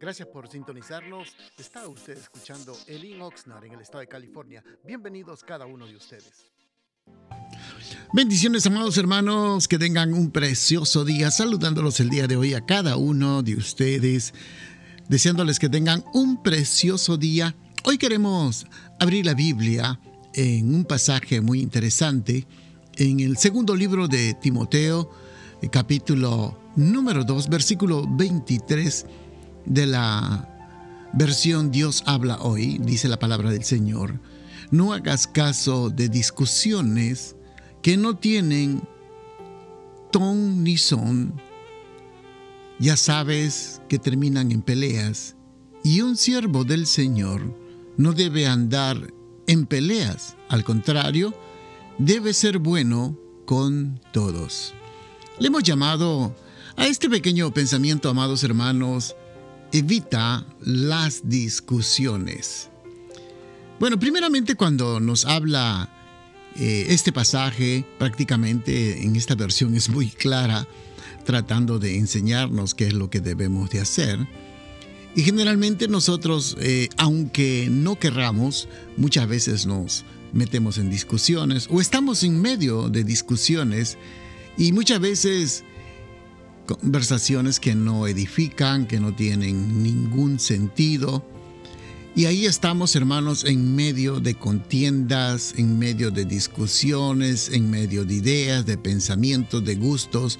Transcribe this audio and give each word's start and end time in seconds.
Gracias 0.00 0.28
por 0.28 0.48
sintonizarnos. 0.48 1.28
Está 1.58 1.86
usted 1.86 2.18
escuchando 2.18 2.76
Elin 2.86 3.20
Oxnard 3.22 3.64
en 3.64 3.72
el 3.74 3.80
estado 3.80 4.00
de 4.00 4.08
California. 4.08 4.62
Bienvenidos 4.84 5.44
cada 5.44 5.66
uno 5.66 5.86
de 5.86 5.96
ustedes. 5.96 6.52
Bendiciones, 8.12 8.66
amados 8.66 8.98
hermanos, 8.98 9.68
que 9.68 9.78
tengan 9.78 10.12
un 10.12 10.30
precioso 10.30 11.04
día, 11.04 11.30
saludándolos 11.30 12.00
el 12.00 12.10
día 12.10 12.26
de 12.26 12.36
hoy 12.36 12.54
a 12.54 12.66
cada 12.66 12.96
uno 12.96 13.42
de 13.42 13.54
ustedes, 13.54 14.34
deseándoles 15.08 15.58
que 15.58 15.68
tengan 15.68 16.04
un 16.12 16.42
precioso 16.42 17.16
día. 17.16 17.54
Hoy 17.84 17.98
queremos 17.98 18.66
abrir 19.00 19.24
la 19.26 19.34
Biblia 19.34 20.00
en 20.34 20.74
un 20.74 20.84
pasaje 20.84 21.40
muy 21.40 21.60
interesante 21.60 22.46
en 22.96 23.20
el 23.20 23.36
segundo 23.36 23.74
libro 23.74 24.08
de 24.08 24.34
Timoteo, 24.34 25.10
capítulo 25.70 26.58
número 26.76 27.24
2, 27.24 27.48
versículo 27.48 28.06
23 28.08 29.06
de 29.66 29.86
la 29.86 30.48
versión 31.12 31.70
Dios 31.70 32.02
habla 32.06 32.38
hoy, 32.40 32.78
dice 32.78 33.08
la 33.08 33.18
palabra 33.18 33.50
del 33.50 33.64
Señor. 33.64 34.20
No 34.70 34.92
hagas 34.92 35.26
caso 35.26 35.90
de 35.90 36.08
discusiones 36.08 37.36
que 37.82 37.96
no 37.96 38.16
tienen 38.16 38.82
ton 40.10 40.62
ni 40.64 40.76
son. 40.76 41.34
Ya 42.78 42.96
sabes 42.96 43.80
que 43.88 43.98
terminan 43.98 44.50
en 44.50 44.62
peleas 44.62 45.36
y 45.84 46.00
un 46.00 46.16
siervo 46.16 46.64
del 46.64 46.86
Señor 46.86 47.42
no 47.96 48.12
debe 48.12 48.46
andar 48.46 49.12
en 49.46 49.66
peleas. 49.66 50.36
Al 50.48 50.64
contrario, 50.64 51.34
debe 51.98 52.32
ser 52.32 52.58
bueno 52.58 53.18
con 53.44 54.00
todos. 54.12 54.74
Le 55.38 55.48
hemos 55.48 55.62
llamado 55.62 56.34
a 56.76 56.86
este 56.86 57.10
pequeño 57.10 57.52
pensamiento, 57.52 58.08
amados 58.08 58.44
hermanos, 58.44 59.14
evita 59.72 60.46
las 60.60 61.28
discusiones. 61.28 62.68
Bueno, 63.80 63.98
primeramente 63.98 64.54
cuando 64.54 65.00
nos 65.00 65.24
habla 65.24 65.88
eh, 66.56 66.86
este 66.88 67.12
pasaje, 67.12 67.84
prácticamente 67.98 69.02
en 69.02 69.16
esta 69.16 69.34
versión 69.34 69.74
es 69.74 69.88
muy 69.88 70.08
clara, 70.08 70.68
tratando 71.24 71.78
de 71.78 71.96
enseñarnos 71.96 72.74
qué 72.74 72.88
es 72.88 72.92
lo 72.92 73.10
que 73.10 73.20
debemos 73.20 73.70
de 73.70 73.80
hacer. 73.80 74.18
Y 75.14 75.22
generalmente 75.22 75.88
nosotros, 75.88 76.56
eh, 76.60 76.88
aunque 76.96 77.68
no 77.70 77.98
querramos, 77.98 78.68
muchas 78.96 79.26
veces 79.26 79.66
nos 79.66 80.04
metemos 80.32 80.78
en 80.78 80.90
discusiones 80.90 81.68
o 81.70 81.80
estamos 81.80 82.22
en 82.22 82.40
medio 82.40 82.88
de 82.88 83.04
discusiones 83.04 83.98
y 84.56 84.72
muchas 84.72 85.00
veces 85.00 85.64
conversaciones 86.78 87.60
que 87.60 87.74
no 87.74 88.06
edifican, 88.06 88.86
que 88.86 89.00
no 89.00 89.14
tienen 89.14 89.82
ningún 89.82 90.38
sentido. 90.38 91.24
Y 92.14 92.26
ahí 92.26 92.44
estamos, 92.44 92.94
hermanos, 92.94 93.44
en 93.44 93.74
medio 93.74 94.20
de 94.20 94.34
contiendas, 94.34 95.54
en 95.56 95.78
medio 95.78 96.10
de 96.10 96.24
discusiones, 96.26 97.48
en 97.48 97.70
medio 97.70 98.04
de 98.04 98.14
ideas, 98.14 98.66
de 98.66 98.76
pensamientos, 98.76 99.64
de 99.64 99.76
gustos 99.76 100.38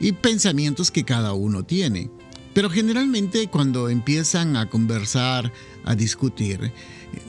y 0.00 0.12
pensamientos 0.12 0.90
que 0.90 1.04
cada 1.04 1.34
uno 1.34 1.64
tiene. 1.64 2.10
Pero 2.52 2.68
generalmente 2.68 3.46
cuando 3.46 3.88
empiezan 3.88 4.56
a 4.56 4.68
conversar, 4.68 5.52
a 5.84 5.94
discutir, 5.94 6.72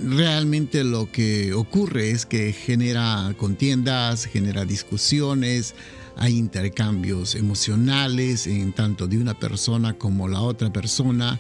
realmente 0.02 0.84
lo 0.84 1.12
que 1.12 1.54
ocurre 1.54 2.12
es 2.12 2.26
que 2.26 2.54
genera 2.54 3.34
contiendas, 3.38 4.26
genera 4.26 4.66
discusiones, 4.66 5.76
hay 6.16 6.38
intercambios 6.38 7.36
emocionales 7.36 8.46
en 8.46 8.74
tanto 8.74 9.08
de 9.08 9.18
una 9.18 9.40
persona 9.40 9.98
como 9.98 10.28
la 10.28 10.42
otra 10.42 10.72
persona 10.72 11.40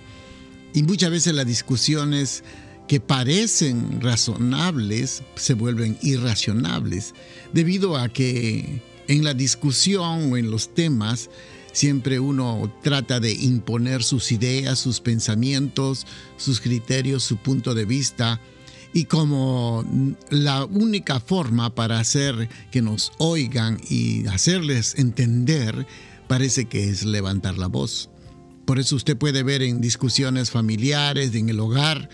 y 0.73 0.83
muchas 0.83 1.11
veces 1.11 1.33
las 1.33 1.45
discusiones 1.45 2.43
que 2.87 2.99
parecen 2.99 4.01
razonables 4.01 5.21
se 5.35 5.53
vuelven 5.53 5.97
irracionables 6.01 7.13
debido 7.53 7.97
a 7.97 8.09
que 8.09 8.81
en 9.07 9.23
la 9.23 9.33
discusión 9.33 10.31
o 10.31 10.37
en 10.37 10.49
los 10.49 10.73
temas 10.73 11.29
siempre 11.71 12.19
uno 12.19 12.71
trata 12.81 13.19
de 13.19 13.33
imponer 13.33 14.03
sus 14.03 14.31
ideas, 14.31 14.79
sus 14.79 14.99
pensamientos, 14.99 16.05
sus 16.37 16.61
criterios, 16.61 17.23
su 17.23 17.37
punto 17.37 17.73
de 17.73 17.85
vista 17.85 18.39
y 18.93 19.05
como 19.05 19.85
la 20.29 20.65
única 20.65 21.19
forma 21.19 21.75
para 21.75 21.99
hacer 21.99 22.49
que 22.71 22.81
nos 22.81 23.11
oigan 23.17 23.79
y 23.89 24.25
hacerles 24.27 24.97
entender 24.97 25.85
parece 26.27 26.65
que 26.65 26.89
es 26.89 27.05
levantar 27.05 27.57
la 27.57 27.67
voz. 27.67 28.09
Por 28.65 28.79
eso 28.79 28.95
usted 28.95 29.17
puede 29.17 29.43
ver 29.43 29.63
en 29.63 29.81
discusiones 29.81 30.51
familiares, 30.51 31.33
en 31.33 31.49
el 31.49 31.59
hogar, 31.59 32.09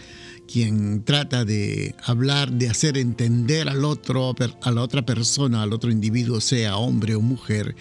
quien 0.48 1.04
trata 1.04 1.44
de 1.44 1.96
hablar, 2.04 2.52
de 2.52 2.70
hacer 2.70 2.98
entender 2.98 3.68
al 3.68 3.84
otro, 3.84 4.34
a 4.62 4.72
la 4.72 4.82
otra 4.82 5.06
persona, 5.06 5.64
al 5.64 5.74
otro 5.74 5.92
individuo, 5.92 6.40
sea 6.40 6.78
hombre 6.78 7.16
o 7.16 7.22
mujer, 7.22 7.76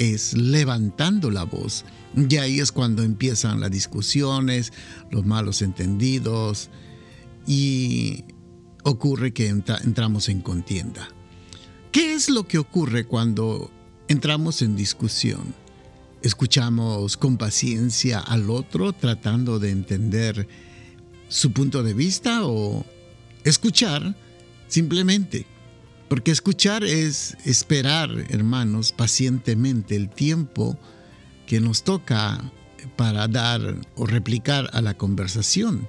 es 0.00 0.32
levantando 0.32 1.30
la 1.30 1.44
voz. 1.44 1.84
Y 2.16 2.36
ahí 2.38 2.58
es 2.58 2.72
cuando 2.72 3.02
empiezan 3.04 3.60
las 3.60 3.70
discusiones, 3.70 4.72
los 5.10 5.24
malos 5.24 5.62
entendidos 5.62 6.70
y 7.46 8.24
ocurre 8.82 9.32
que 9.32 9.48
entramos 9.48 10.28
en 10.28 10.40
contienda. 10.40 11.08
¿Qué 11.92 12.14
es 12.14 12.30
lo 12.30 12.48
que 12.48 12.58
ocurre 12.58 13.06
cuando 13.06 13.70
entramos 14.08 14.62
en 14.62 14.74
discusión? 14.74 15.54
Escuchamos 16.22 17.16
con 17.16 17.36
paciencia 17.36 18.20
al 18.20 18.48
otro 18.50 18.92
tratando 18.92 19.58
de 19.58 19.70
entender 19.70 20.48
su 21.28 21.52
punto 21.52 21.82
de 21.82 21.94
vista 21.94 22.46
o 22.46 22.86
escuchar 23.44 24.16
simplemente. 24.66 25.46
Porque 26.10 26.32
escuchar 26.32 26.82
es 26.82 27.36
esperar, 27.44 28.10
hermanos, 28.30 28.90
pacientemente 28.90 29.94
el 29.94 30.10
tiempo 30.10 30.76
que 31.46 31.60
nos 31.60 31.84
toca 31.84 32.50
para 32.96 33.28
dar 33.28 33.76
o 33.94 34.06
replicar 34.06 34.68
a 34.72 34.82
la 34.82 34.94
conversación. 34.94 35.88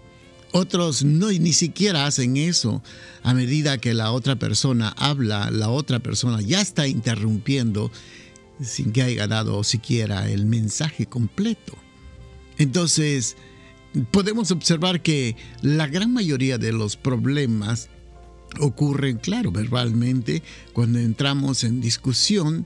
Otros 0.52 1.04
no 1.04 1.32
ni 1.32 1.54
siquiera 1.54 2.06
hacen 2.06 2.38
eso. 2.38 2.84
A 3.24 3.34
medida 3.34 3.80
que 3.80 3.96
la 3.96 4.12
otra 4.12 4.36
persona 4.36 4.90
habla, 4.96 5.50
la 5.50 5.70
otra 5.70 5.98
persona 5.98 6.40
ya 6.40 6.62
está 6.62 6.88
interrumpiendo 6.88 7.92
sin 8.62 8.92
que 8.92 9.02
haya 9.02 9.26
dado 9.26 9.64
siquiera 9.64 10.30
el 10.30 10.46
mensaje 10.46 11.08
completo. 11.08 11.76
Entonces, 12.59 13.38
podemos 14.12 14.52
observar 14.52 15.02
que 15.02 15.36
la 15.64 15.88
gran 15.88 16.14
mayoría 16.14 16.59
de 16.59 16.74
los 16.74 16.96
problemas 16.96 17.90
ocurren, 18.60 19.18
claro, 19.18 19.52
verbalmente, 19.52 20.44
cuando 20.74 21.00
entramos 21.00 21.64
en 21.64 21.82
discusión 21.82 22.66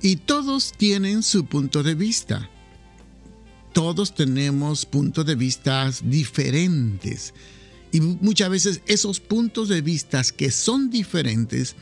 y 0.00 0.16
todos 0.16 0.72
tienen 0.72 1.22
su 1.22 1.46
punto 1.46 1.82
de 1.82 1.94
vista 1.94 2.50
todos 3.78 4.12
tenemos 4.12 4.86
puntos 4.86 5.24
de 5.24 5.36
vista 5.36 5.88
diferentes. 6.02 7.32
Y 7.92 8.00
muchas 8.00 8.50
veces 8.50 8.80
esos 8.86 9.20
puntos 9.20 9.68
de 9.68 9.82
vista 9.82 10.20
que 10.36 10.50
son 10.50 10.90
diferentes, 10.90 11.76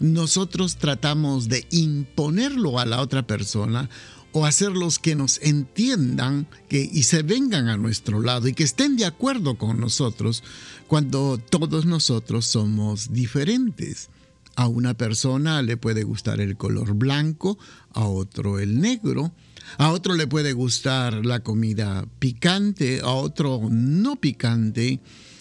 nosotros 0.00 0.76
tratamos 0.76 1.48
de 1.48 1.66
imponerlo 1.70 2.78
a 2.78 2.86
la 2.86 3.02
otra 3.02 3.26
persona 3.26 3.90
o 4.32 4.46
hacerlos 4.46 4.98
que 4.98 5.14
nos 5.14 5.38
entiendan 5.42 6.46
que, 6.68 6.88
y 6.90 7.04
se 7.04 7.22
vengan 7.22 7.68
a 7.68 7.76
nuestro 7.76 8.20
lado 8.20 8.48
y 8.48 8.54
que 8.54 8.64
estén 8.64 8.96
de 8.96 9.04
acuerdo 9.04 9.56
con 9.56 9.78
nosotros 9.78 10.42
cuando 10.86 11.38
todos 11.38 11.86
nosotros 11.86 12.46
somos 12.46 13.12
diferentes. 13.12 14.08
A 14.54 14.68
una 14.68 14.94
persona 14.94 15.62
le 15.62 15.76
puede 15.76 16.02
gustar 16.02 16.40
el 16.40 16.56
color 16.56 16.94
blanco, 16.94 17.58
a 17.94 18.04
otro 18.04 18.58
el 18.58 18.80
negro, 18.80 19.32
a 19.78 19.90
otro 19.90 20.14
le 20.14 20.26
puede 20.26 20.52
gustar 20.52 21.24
la 21.24 21.40
comida 21.40 22.06
picante, 22.18 23.00
a 23.00 23.12
otro 23.12 23.60
no 23.70 24.16
picante. 24.16 25.00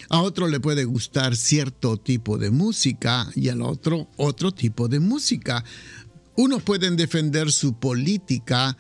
A 0.10 0.21
otro 0.21 0.50
le 0.50 0.60
puede 0.60 0.83
gustar 0.83 1.38
cierto 1.38 1.95
tipo 1.95 2.38
de 2.38 2.51
música 2.51 3.31
y 3.33 3.48
al 3.48 3.62
otro 3.62 4.10
otro 4.18 4.51
tipo 4.51 4.89
de 4.89 5.00
música. 5.00 5.63
Unos 6.42 6.64
pueden 6.64 6.96
defender 6.96 7.52
su 7.52 7.76
política 7.76 8.76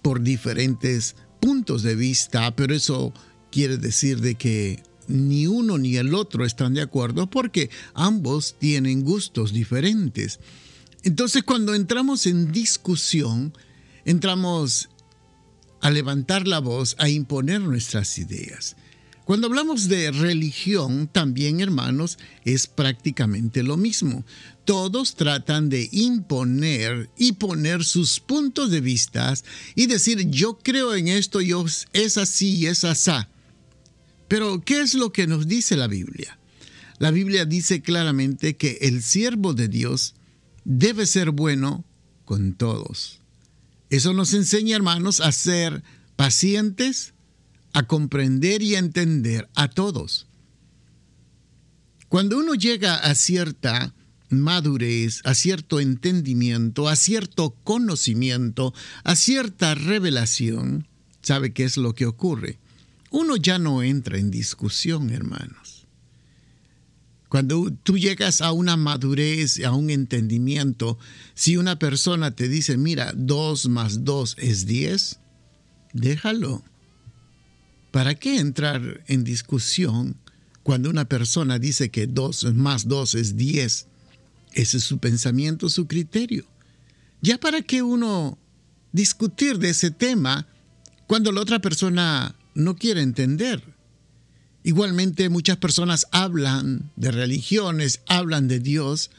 por 0.00 0.22
diferentes 0.22 1.14
puntos 1.38 1.82
de 1.82 1.94
vista, 1.94 2.56
pero 2.56 2.74
eso 2.74 3.12
quiere 3.52 3.76
decir 3.76 4.22
de 4.22 4.36
que 4.36 4.82
ni 5.06 5.46
uno 5.46 5.76
ni 5.76 5.98
el 5.98 6.14
otro 6.14 6.46
están 6.46 6.72
de 6.72 6.80
acuerdo 6.80 7.28
porque 7.28 7.68
ambos 7.92 8.56
tienen 8.58 9.02
gustos 9.02 9.52
diferentes. 9.52 10.40
Entonces 11.02 11.42
cuando 11.42 11.74
entramos 11.74 12.24
en 12.24 12.50
discusión, 12.50 13.52
entramos 14.06 14.88
a 15.82 15.90
levantar 15.90 16.48
la 16.48 16.60
voz, 16.60 16.96
a 16.98 17.10
imponer 17.10 17.60
nuestras 17.60 18.16
ideas. 18.16 18.74
Cuando 19.30 19.46
hablamos 19.46 19.86
de 19.86 20.10
religión, 20.10 21.06
también 21.06 21.60
hermanos, 21.60 22.18
es 22.44 22.66
prácticamente 22.66 23.62
lo 23.62 23.76
mismo. 23.76 24.24
Todos 24.64 25.14
tratan 25.14 25.68
de 25.68 25.88
imponer 25.92 27.10
y 27.16 27.34
poner 27.34 27.84
sus 27.84 28.18
puntos 28.18 28.72
de 28.72 28.80
vista 28.80 29.32
y 29.76 29.86
decir, 29.86 30.28
yo 30.30 30.58
creo 30.58 30.96
en 30.96 31.06
esto, 31.06 31.40
yo 31.40 31.64
es 31.92 32.18
así 32.18 32.66
es 32.66 32.82
asá. 32.82 33.28
Pero, 34.26 34.62
¿qué 34.64 34.80
es 34.80 34.94
lo 34.94 35.12
que 35.12 35.28
nos 35.28 35.46
dice 35.46 35.76
la 35.76 35.86
Biblia? 35.86 36.36
La 36.98 37.12
Biblia 37.12 37.44
dice 37.44 37.82
claramente 37.82 38.56
que 38.56 38.78
el 38.80 39.00
siervo 39.00 39.54
de 39.54 39.68
Dios 39.68 40.16
debe 40.64 41.06
ser 41.06 41.30
bueno 41.30 41.84
con 42.24 42.54
todos. 42.54 43.20
Eso 43.90 44.12
nos 44.12 44.34
enseña, 44.34 44.74
hermanos, 44.74 45.20
a 45.20 45.30
ser 45.30 45.84
pacientes, 46.16 47.14
a 47.72 47.84
comprender 47.84 48.62
y 48.62 48.74
entender 48.74 49.48
a 49.54 49.68
todos. 49.68 50.26
Cuando 52.08 52.38
uno 52.38 52.54
llega 52.54 52.96
a 52.96 53.14
cierta 53.14 53.94
madurez, 54.30 55.20
a 55.24 55.34
cierto 55.34 55.80
entendimiento, 55.80 56.88
a 56.88 56.96
cierto 56.96 57.54
conocimiento, 57.64 58.74
a 59.04 59.16
cierta 59.16 59.74
revelación, 59.74 60.88
¿sabe 61.22 61.52
qué 61.52 61.64
es 61.64 61.76
lo 61.76 61.94
que 61.94 62.06
ocurre? 62.06 62.58
Uno 63.10 63.36
ya 63.36 63.58
no 63.58 63.82
entra 63.82 64.18
en 64.18 64.30
discusión, 64.30 65.10
hermanos. 65.10 65.86
Cuando 67.28 67.70
tú 67.84 67.96
llegas 67.96 68.40
a 68.40 68.50
una 68.50 68.76
madurez, 68.76 69.64
a 69.64 69.72
un 69.72 69.90
entendimiento, 69.90 70.98
si 71.34 71.56
una 71.56 71.78
persona 71.78 72.34
te 72.34 72.48
dice, 72.48 72.76
mira, 72.76 73.12
dos 73.14 73.68
más 73.68 74.04
dos 74.04 74.34
es 74.38 74.66
diez, 74.66 75.20
déjalo. 75.92 76.64
¿Para 77.90 78.14
qué 78.14 78.38
entrar 78.38 79.02
en 79.06 79.24
discusión 79.24 80.16
cuando 80.62 80.90
una 80.90 81.06
persona 81.06 81.58
dice 81.58 81.90
que 81.90 82.06
2 82.06 82.54
más 82.54 82.86
2 82.86 83.14
es 83.16 83.36
10? 83.36 83.86
Ese 84.52 84.76
es 84.76 84.84
su 84.84 84.98
pensamiento, 84.98 85.68
su 85.68 85.86
criterio. 85.86 86.44
¿Ya 87.20 87.38
para 87.38 87.62
qué 87.62 87.82
uno 87.82 88.38
discutir 88.92 89.58
de 89.58 89.70
ese 89.70 89.90
tema 89.90 90.46
cuando 91.06 91.32
la 91.32 91.40
otra 91.40 91.60
persona 91.60 92.34
no 92.54 92.76
quiere 92.76 93.02
entender? 93.02 93.62
Igualmente 94.62 95.28
muchas 95.28 95.56
personas 95.56 96.06
hablan 96.12 96.90
de 96.96 97.10
religiones, 97.10 98.00
hablan 98.06 98.46
de 98.46 98.60
Dios, 98.60 99.10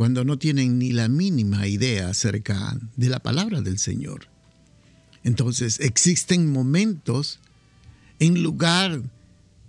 cuando 0.00 0.24
no 0.24 0.38
tienen 0.38 0.78
ni 0.78 0.92
la 0.92 1.08
mínima 1.08 1.66
idea 1.66 2.08
acerca 2.08 2.78
de 2.96 3.08
la 3.10 3.18
palabra 3.18 3.60
del 3.60 3.78
Señor. 3.78 4.28
Entonces 5.24 5.78
existen 5.80 6.50
momentos 6.50 7.38
en 8.20 8.42
lugar 8.42 9.02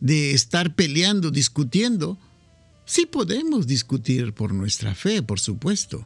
de 0.02 0.32
estar 0.32 0.76
peleando, 0.76 1.32
discutiendo, 1.32 2.20
sí 2.86 3.06
podemos 3.06 3.66
discutir 3.66 4.34
por 4.34 4.54
nuestra 4.54 4.94
fe, 4.94 5.24
por 5.24 5.40
supuesto, 5.40 6.06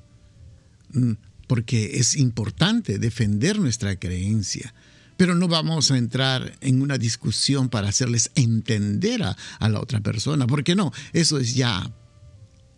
mm, 0.93 1.13
porque 1.47 1.97
es 1.97 2.15
importante 2.15 2.99
defender 2.99 3.59
nuestra 3.59 3.97
creencia. 3.97 4.73
Pero 5.17 5.33
no 5.33 5.47
vamos 5.47 5.91
a 5.91 5.97
entrar 5.97 6.57
en 6.61 6.81
una 6.81 6.97
discusión 6.97 7.69
para 7.69 7.89
hacerles 7.89 8.31
entender 8.35 9.23
a, 9.23 9.35
la 9.59 9.79
otra 9.79 10.01
persona, 10.01 10.45
porque 10.45 10.75
no, 10.75 10.91
eso 11.13 11.39
es 11.39 11.55
ya 11.55 11.91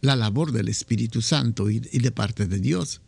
la 0.02 0.16
labor 0.16 0.52
del 0.52 0.70
Espíritu 0.70 1.22
Santo 1.22 1.70
y, 1.70 1.82
y 1.92 2.00
de 2.00 2.12
parte 2.12 2.46
de 2.46 2.60
Dios. 2.60 3.02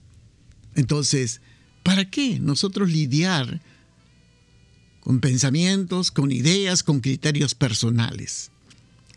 Entonces, 0.76 1.42
¿para 1.84 2.10
qué 2.10 2.40
nosotros 2.40 2.90
lidiar 2.90 3.62
con 5.01 5.19
pensamientos, 5.19 6.12
con 6.12 6.31
ideas, 6.31 6.84
con 6.84 7.00
criterios 7.00 7.56
personales. 7.56 8.51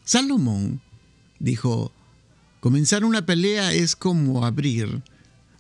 Salomón 0.05 0.81
dijo, 1.39 1.93
comenzar 2.61 3.05
una 3.05 3.27
pelea 3.27 3.73
es 3.73 3.97
como 3.97 4.45
abrir 4.45 5.03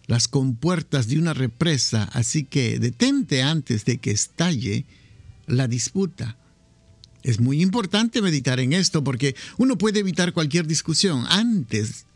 las 0.06 0.28
compuertas 0.28 1.08
de 1.08 1.18
una 1.18 1.34
represa, 1.34 2.04
así 2.12 2.44
que 2.44 2.78
detente 2.78 3.42
antes 3.42 3.84
de 3.84 3.98
que 3.98 4.10
estalle 4.10 4.84
la 5.46 5.68
disputa. 5.68 6.36
Es 7.22 7.40
muy 7.40 7.62
importante 7.62 8.20
meditar 8.20 8.58
en 8.58 8.72
esto 8.72 9.04
porque 9.04 9.36
uno 9.56 9.78
puede 9.78 10.00
evitar 10.00 10.32
cualquier 10.32 10.66
discusión 10.66 11.24
antes 11.28 12.06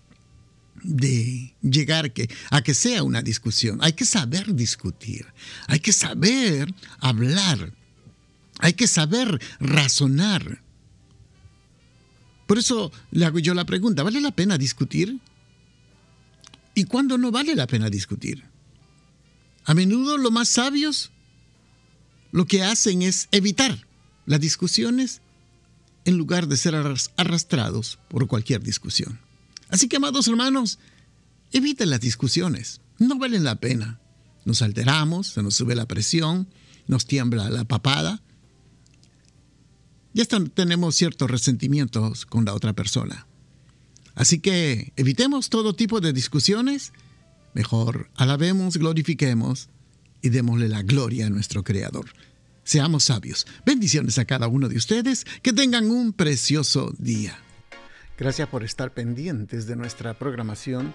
de 0.82 1.54
llegar 1.62 2.12
a 2.50 2.62
que 2.62 2.74
sea 2.74 3.02
una 3.02 3.22
discusión. 3.22 3.78
Hay 3.82 3.92
que 3.92 4.04
saber 4.04 4.54
discutir, 4.54 5.26
hay 5.68 5.80
que 5.80 5.92
saber 5.92 6.72
hablar, 6.98 7.72
hay 8.58 8.74
que 8.74 8.86
saber 8.86 9.40
razonar. 9.60 10.62
Por 12.46 12.58
eso 12.58 12.92
le 13.10 13.24
hago 13.24 13.38
yo 13.38 13.54
la 13.54 13.64
pregunta, 13.64 14.02
¿vale 14.02 14.20
la 14.20 14.30
pena 14.30 14.56
discutir? 14.56 15.18
¿Y 16.74 16.84
cuándo 16.84 17.18
no 17.18 17.30
vale 17.30 17.54
la 17.54 17.66
pena 17.66 17.90
discutir? 17.90 18.44
A 19.64 19.74
menudo 19.74 20.16
los 20.16 20.30
más 20.30 20.48
sabios 20.48 21.10
lo 22.30 22.46
que 22.46 22.62
hacen 22.62 23.02
es 23.02 23.28
evitar 23.32 23.86
las 24.26 24.40
discusiones 24.40 25.22
en 26.04 26.16
lugar 26.16 26.46
de 26.46 26.56
ser 26.56 26.74
arrastrados 27.16 27.98
por 28.08 28.26
cualquier 28.28 28.62
discusión. 28.62 29.18
Así 29.68 29.88
que, 29.88 29.96
amados 29.96 30.28
hermanos, 30.28 30.78
eviten 31.52 31.90
las 31.90 32.00
discusiones. 32.00 32.80
No 32.98 33.18
valen 33.18 33.42
la 33.42 33.56
pena. 33.56 34.00
Nos 34.44 34.62
alteramos, 34.62 35.28
se 35.28 35.42
nos 35.42 35.56
sube 35.56 35.74
la 35.74 35.88
presión, 35.88 36.48
nos 36.86 37.06
tiembla 37.06 37.50
la 37.50 37.64
papada 37.64 38.22
ya 40.16 40.24
tenemos 40.24 40.96
ciertos 40.96 41.30
resentimientos 41.30 42.24
con 42.24 42.46
la 42.46 42.54
otra 42.54 42.72
persona. 42.72 43.26
Así 44.14 44.38
que 44.40 44.94
evitemos 44.96 45.50
todo 45.50 45.74
tipo 45.74 46.00
de 46.00 46.14
discusiones, 46.14 46.94
mejor 47.52 48.08
alabemos, 48.14 48.78
glorifiquemos 48.78 49.68
y 50.22 50.30
démosle 50.30 50.68
la 50.70 50.82
gloria 50.82 51.26
a 51.26 51.30
nuestro 51.30 51.62
Creador. 51.62 52.06
Seamos 52.64 53.04
sabios. 53.04 53.46
Bendiciones 53.66 54.16
a 54.18 54.24
cada 54.24 54.48
uno 54.48 54.70
de 54.70 54.78
ustedes. 54.78 55.26
Que 55.42 55.52
tengan 55.52 55.90
un 55.90 56.14
precioso 56.14 56.94
día. 56.98 57.38
Gracias 58.18 58.48
por 58.48 58.64
estar 58.64 58.94
pendientes 58.94 59.66
de 59.66 59.76
nuestra 59.76 60.18
programación 60.18 60.94